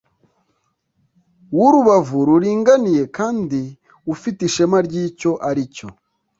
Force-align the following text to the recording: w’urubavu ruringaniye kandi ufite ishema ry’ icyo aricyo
w’urubavu 1.57 2.17
ruringaniye 2.27 3.03
kandi 3.17 3.59
ufite 4.13 4.39
ishema 4.49 4.77
ry’ 4.87 4.95
icyo 5.07 5.31
aricyo 5.49 5.87